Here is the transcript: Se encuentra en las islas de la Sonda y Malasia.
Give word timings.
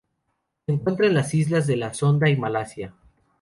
Se 0.65 0.71
encuentra 0.71 1.05
en 1.05 1.13
las 1.13 1.31
islas 1.35 1.67
de 1.67 1.77
la 1.77 1.93
Sonda 1.93 2.27
y 2.27 2.35
Malasia. 2.35 2.95